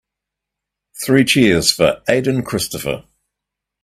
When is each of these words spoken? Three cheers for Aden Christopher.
Three 1.03 1.23
cheers 1.25 1.71
for 1.71 2.01
Aden 2.09 2.41
Christopher. 2.41 3.03